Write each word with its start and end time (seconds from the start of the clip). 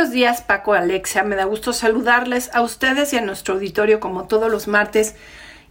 Buenos 0.00 0.14
días, 0.14 0.40
Paco, 0.40 0.72
Alexia. 0.72 1.24
Me 1.24 1.36
da 1.36 1.44
gusto 1.44 1.74
saludarles 1.74 2.48
a 2.54 2.62
ustedes 2.62 3.12
y 3.12 3.18
a 3.18 3.20
nuestro 3.20 3.52
auditorio 3.52 4.00
como 4.00 4.26
todos 4.26 4.50
los 4.50 4.66
martes. 4.66 5.14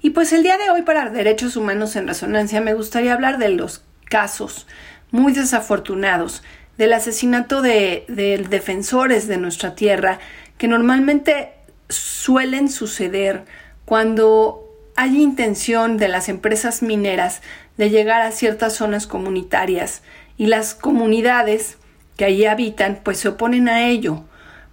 Y 0.03 0.11
pues 0.11 0.33
el 0.33 0.43
día 0.43 0.59
de 0.59 0.69
hoy 0.69 0.83
para 0.83 1.09
Derechos 1.09 1.55
Humanos 1.55 1.95
en 1.95 2.07
Resonancia 2.07 2.61
me 2.61 2.75
gustaría 2.75 3.15
hablar 3.15 3.39
de 3.39 3.49
los 3.49 3.83
casos 4.05 4.67
muy 5.09 5.33
desafortunados 5.33 6.43
del 6.77 6.93
asesinato 6.93 7.63
de, 7.63 8.05
de 8.07 8.37
defensores 8.47 9.27
de 9.27 9.37
nuestra 9.37 9.73
tierra 9.73 10.19
que 10.59 10.67
normalmente 10.67 11.53
suelen 11.89 12.69
suceder 12.69 13.45
cuando 13.85 14.63
hay 14.95 15.23
intención 15.23 15.97
de 15.97 16.07
las 16.07 16.29
empresas 16.29 16.83
mineras 16.83 17.41
de 17.77 17.89
llegar 17.89 18.21
a 18.21 18.31
ciertas 18.31 18.73
zonas 18.73 19.07
comunitarias 19.07 20.03
y 20.37 20.45
las 20.45 20.75
comunidades 20.75 21.78
que 22.19 22.25
allí 22.25 22.45
habitan, 22.45 22.99
pues 23.01 23.17
se 23.17 23.29
oponen 23.29 23.69
a 23.69 23.87
ello. 23.87 24.25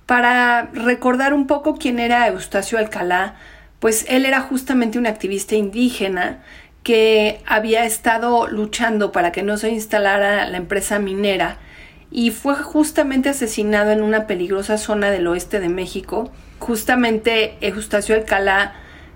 Para 0.04 0.68
recordar 0.72 1.32
un 1.32 1.46
poco 1.46 1.76
quién 1.76 2.00
era 2.00 2.26
Eustacio 2.26 2.76
Alcalá, 2.76 3.36
pues 3.78 4.04
él 4.08 4.26
era 4.26 4.40
justamente 4.40 4.98
un 4.98 5.06
activista 5.06 5.54
indígena 5.54 6.42
que 6.82 7.40
había 7.46 7.84
estado 7.84 8.48
luchando 8.48 9.12
para 9.12 9.30
que 9.30 9.44
no 9.44 9.58
se 9.58 9.70
instalara 9.70 10.48
la 10.48 10.56
empresa 10.56 10.98
minera 10.98 11.58
y 12.10 12.32
fue 12.32 12.56
justamente 12.56 13.28
asesinado 13.28 13.92
en 13.92 14.02
una 14.02 14.26
peligrosa 14.26 14.76
zona 14.76 15.12
del 15.12 15.28
oeste 15.28 15.60
de 15.60 15.68
México. 15.68 16.32
Justamente 16.58 17.58
Eustacio 17.60 18.16
Alcalá, 18.16 18.74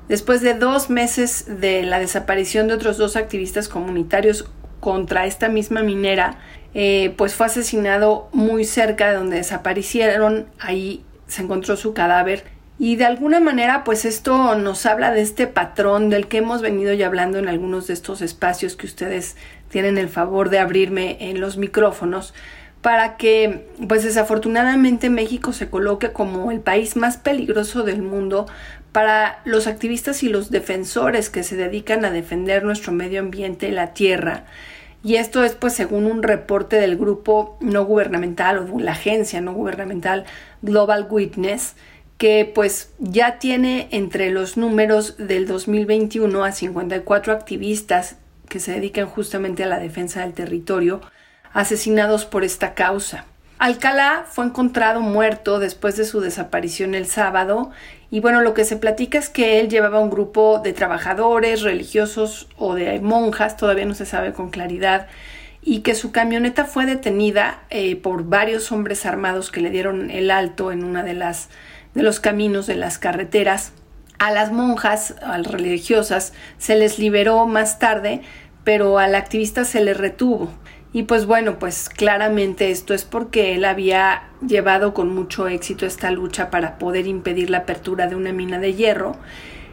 después 0.09 0.41
de 0.41 0.55
dos 0.55 0.89
meses 0.89 1.61
de 1.61 1.83
la 1.83 1.99
desaparición 1.99 2.69
de 2.69 2.75
otros 2.75 2.97
dos 2.97 3.17
activistas 3.17 3.67
comunitarios 3.67 4.49
contra 4.81 5.27
esta 5.27 5.49
misma 5.49 5.83
minera, 5.83 6.39
eh, 6.75 7.15
pues 7.17 7.35
fue 7.35 7.47
asesinado 7.47 8.29
muy 8.33 8.65
cerca 8.65 9.11
de 9.11 9.17
donde 9.17 9.37
desaparecieron, 9.37 10.47
ahí 10.59 11.05
se 11.27 11.43
encontró 11.43 11.77
su 11.77 11.95
cadáver. 11.95 12.45
Y 12.79 12.97
de 12.97 13.05
alguna 13.05 13.41
manera 13.41 13.85
pues 13.85 14.05
esto 14.05 14.55
nos 14.55 14.87
habla 14.87 15.13
de 15.13 15.21
este 15.21 15.47
patrón 15.47 16.09
del 16.09 16.29
que 16.29 16.39
hemos 16.39 16.63
venido 16.63 16.95
ya 16.95 17.07
hablando 17.07 17.39
en 17.39 17.49
algunos 17.49 17.87
de 17.87 17.93
estos 17.93 18.23
espacios 18.23 18.75
que 18.75 18.87
ustedes 18.87 19.37
tienen 19.69 19.99
el 19.99 20.09
favor 20.09 20.49
de 20.49 20.59
abrirme 20.59 21.19
en 21.21 21.41
los 21.41 21.59
micrófonos 21.59 22.33
para 22.83 23.17
que 23.17 23.67
pues 23.89 24.05
desafortunadamente 24.05 25.11
México 25.11 25.53
se 25.53 25.69
coloque 25.69 26.13
como 26.13 26.51
el 26.51 26.61
país 26.61 26.97
más 26.97 27.17
peligroso 27.19 27.83
del 27.83 28.03
mundo 28.03 28.47
para 28.93 29.41
los 29.45 29.67
activistas 29.67 30.23
y 30.23 30.29
los 30.29 30.51
defensores 30.51 31.31
que 31.31 31.43
se 31.43 31.57
dedican 31.57 32.05
a 32.05 32.11
defender 32.11 32.65
nuestro 32.65 32.93
medio 32.93 33.21
ambiente 33.21 33.69
y 33.69 33.73
la 33.73 33.93
tierra. 33.93 34.47
Y 35.03 35.17
esto 35.17 35.45
es 35.45 35.55
pues 35.55 35.75
según 35.75 36.07
un 36.07 36.23
reporte 36.23 36.77
del 36.77 36.97
grupo 36.97 37.57
no 37.61 37.85
gubernamental 37.85 38.59
o 38.59 38.65
de 38.65 38.83
la 38.83 38.93
agencia 38.93 39.41
no 39.41 39.55
gubernamental 39.55 40.25
Global 40.63 41.07
Witness 41.09 41.75
que 42.19 42.51
pues 42.55 42.93
ya 42.99 43.39
tiene 43.39 43.89
entre 43.93 44.31
los 44.31 44.59
números 44.59 45.17
del 45.17 45.47
2021 45.47 46.45
a 46.45 46.53
54 46.53 47.33
activistas 47.33 48.17
que 48.47 48.61
se 48.61 48.73
dedican 48.73 49.07
justamente 49.07 49.65
a 49.65 49.69
la 49.69 49.79
defensa 49.79 50.21
del 50.21 50.35
territorio 50.35 51.01
asesinados 51.53 52.25
por 52.25 52.45
esta 52.45 52.75
causa. 52.75 53.25
Alcalá 53.59 54.25
fue 54.29 54.47
encontrado 54.47 55.01
muerto 55.01 55.59
después 55.59 55.97
de 55.97 56.07
su 56.07 56.21
desaparición 56.21 56.95
el 56.95 57.07
sábado 57.07 57.71
y 58.11 58.21
bueno, 58.21 58.41
lo 58.41 58.55
que 58.55 58.65
se 58.65 58.77
platica 58.77 59.19
es 59.19 59.29
que 59.29 59.61
él 59.61 59.69
llevaba 59.69 60.01
un 60.01 60.11
grupo 60.11 60.59
de 60.59 60.73
trabajadores, 60.73 61.63
religiosos 61.63 62.49
o 62.57 62.75
de 62.75 62.99
monjas, 63.01 63.57
todavía 63.57 63.85
no 63.85 63.95
se 63.95 64.07
sabe 64.07 64.33
con 64.33 64.51
claridad, 64.51 65.07
y 65.63 65.81
que 65.81 65.95
su 65.95 66.11
camioneta 66.11 66.65
fue 66.65 66.87
detenida 66.87 67.61
eh, 67.71 67.95
por 67.95 68.25
varios 68.25 68.73
hombres 68.73 69.07
armados 69.07 69.51
que 69.51 69.61
le 69.61 69.71
dieron 69.71 70.11
el 70.11 70.31
alto 70.31 70.73
en 70.73 70.83
una 70.83 71.03
de 71.03 71.15
las 71.15 71.51
de 71.95 72.03
los 72.03 72.21
caminos 72.21 72.67
de 72.67 72.77
las 72.77 72.99
carreteras. 72.99 73.73
A 74.19 74.31
las 74.31 74.53
monjas, 74.53 75.15
a 75.23 75.39
las 75.39 75.51
religiosas, 75.51 76.33
se 76.59 76.77
les 76.77 76.99
liberó 76.99 77.47
más 77.47 77.79
tarde, 77.79 78.23
pero 78.65 78.99
al 78.99 79.15
activista 79.15 79.65
se 79.65 79.83
le 79.83 79.95
retuvo. 79.95 80.51
Y 80.93 81.05
pues 81.05 81.27
bueno, 81.27 81.59
pues 81.59 81.89
claramente 81.89 82.71
esto 82.71 82.95
es 82.95 83.05
porque 83.05 83.55
él 83.55 83.65
había 83.65 84.25
llevado 84.45 84.93
con 84.93 85.15
mucho 85.15 85.47
éxito 85.47 85.87
esta 85.87 86.11
lucha 86.11 86.51
para 86.51 86.79
poder 86.79 87.07
impedir 87.07 87.49
la 87.49 87.59
apertura 87.59 88.09
de 88.09 88.17
una 88.17 88.33
mina 88.33 88.59
de 88.59 88.75
hierro. 88.75 89.17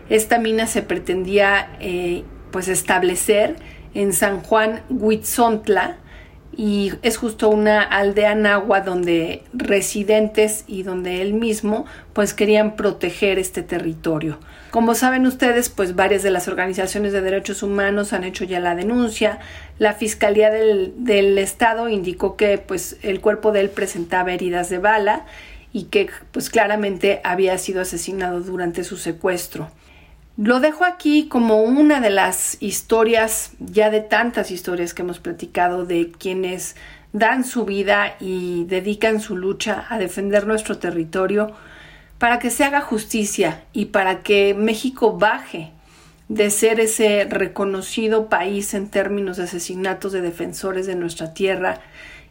Esta 0.10 0.38
mina 0.38 0.68
se 0.68 0.84
pretendía 0.84 1.76
eh, 1.80 2.24
pues 2.52 2.68
establecer 2.68 3.56
en 3.96 4.14
San 4.14 4.42
Juan 4.42 4.84
Huitzontla, 4.90 5.98
y 6.58 6.92
es 7.04 7.18
justo 7.18 7.50
una 7.50 7.84
aldea 7.84 8.34
nahua 8.34 8.82
donde 8.82 9.44
residentes 9.54 10.64
y 10.66 10.82
donde 10.82 11.22
él 11.22 11.34
mismo 11.34 11.86
pues 12.14 12.34
querían 12.34 12.76
proteger 12.76 13.38
este 13.38 13.62
territorio. 13.62 14.40
Como 14.72 14.96
saben 14.96 15.28
ustedes, 15.28 15.70
pues 15.70 15.96
varias 15.96 16.24
de 16.24 16.32
las 16.32 16.48
organizaciones 16.48 17.14
de 17.14 17.22
derechos 17.22 17.62
humanos 17.62 18.12
han 18.12 18.24
hecho 18.24 18.44
ya 18.44 18.60
la 18.60 18.74
denuncia. 18.74 19.38
La 19.78 19.94
Fiscalía 19.94 20.50
del, 20.50 20.94
del 20.98 21.38
Estado 21.38 21.90
indicó 21.90 22.36
que 22.36 22.58
pues 22.58 22.98
el 23.04 23.22
cuerpo 23.22 23.52
de 23.52 23.62
él 23.62 23.70
presentaba 23.70 24.34
heridas 24.34 24.70
de 24.72 24.80
bala 24.80 25.26
y 25.72 25.84
que 25.84 26.10
pues 26.32 26.50
claramente 26.50 27.22
había 27.24 27.56
sido 27.60 27.82
asesinado 27.82 28.42
durante 28.42 28.84
su 28.84 28.98
secuestro. 28.98 29.70
Lo 30.38 30.60
dejo 30.60 30.86
aquí 30.86 31.28
como 31.28 31.64
una 31.64 32.00
de 32.00 32.12
las 32.12 32.62
historias, 32.62 33.54
ya 33.60 33.90
de 33.90 34.02
tantas 34.02 34.52
historias 34.52 34.94
que 34.94 35.02
hemos 35.02 35.18
platicado, 35.18 35.84
de 35.84 36.12
quienes 36.12 36.76
dan 37.12 37.44
su 37.44 37.66
vida 37.66 38.16
y 38.20 38.66
dedican 38.66 39.20
su 39.20 39.36
lucha 39.36 39.88
a 39.90 39.98
defender 39.98 40.46
nuestro 40.46 40.78
territorio 40.78 41.54
para 42.20 42.38
que 42.38 42.52
se 42.52 42.64
haga 42.64 42.82
justicia 42.82 43.64
y 43.74 43.86
para 43.86 44.22
que 44.22 44.54
México 44.54 45.18
baje 45.18 45.72
de 46.30 46.52
ser 46.52 46.80
ese 46.80 47.26
reconocido 47.28 48.30
país 48.30 48.76
en 48.76 48.90
términos 48.90 49.38
de 49.38 49.44
asesinatos 49.44 50.12
de 50.12 50.22
defensores 50.22 50.86
de 50.86 50.96
nuestra 50.96 51.34
tierra 51.34 51.80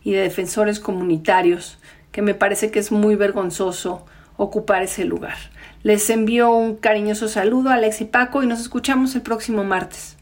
y 0.05 0.13
de 0.13 0.21
defensores 0.21 0.79
comunitarios, 0.79 1.79
que 2.13 2.23
me 2.23 2.35
parece 2.35 2.71
que 2.71 2.79
es 2.79 2.93
muy 2.93 3.17
vergonzoso 3.17 4.07
ocupar 4.37 4.83
ese 4.83 5.05
lugar. 5.05 5.37
Les 5.83 6.09
envío 6.11 6.51
un 6.53 6.77
cariñoso 6.77 7.29
saludo 7.29 7.71
a 7.71 7.75
Alex 7.75 8.01
y 8.01 8.05
Paco 8.07 8.43
y 8.43 8.47
nos 8.47 8.61
escuchamos 8.61 9.15
el 9.15 9.23
próximo 9.23 9.65
martes. 9.65 10.16